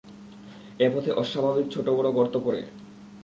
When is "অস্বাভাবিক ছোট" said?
1.11-1.85